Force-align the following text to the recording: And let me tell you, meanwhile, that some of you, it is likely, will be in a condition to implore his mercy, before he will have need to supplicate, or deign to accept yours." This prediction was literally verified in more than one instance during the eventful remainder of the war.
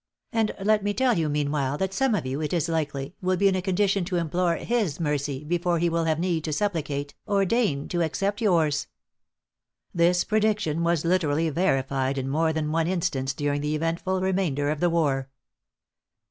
And 0.33 0.51
let 0.59 0.83
me 0.83 0.95
tell 0.95 1.15
you, 1.15 1.29
meanwhile, 1.29 1.77
that 1.77 1.93
some 1.93 2.15
of 2.15 2.25
you, 2.25 2.41
it 2.41 2.53
is 2.53 2.67
likely, 2.67 3.13
will 3.21 3.37
be 3.37 3.47
in 3.47 3.53
a 3.55 3.61
condition 3.61 4.03
to 4.05 4.15
implore 4.15 4.55
his 4.55 4.99
mercy, 4.99 5.43
before 5.43 5.77
he 5.77 5.89
will 5.89 6.05
have 6.05 6.17
need 6.17 6.43
to 6.45 6.53
supplicate, 6.53 7.13
or 7.27 7.45
deign 7.45 7.87
to 7.89 8.01
accept 8.01 8.41
yours." 8.41 8.87
This 9.93 10.23
prediction 10.23 10.83
was 10.83 11.05
literally 11.05 11.51
verified 11.51 12.17
in 12.17 12.27
more 12.29 12.51
than 12.51 12.71
one 12.71 12.87
instance 12.87 13.35
during 13.35 13.61
the 13.61 13.75
eventful 13.75 14.21
remainder 14.21 14.71
of 14.71 14.79
the 14.79 14.89
war. 14.89 15.29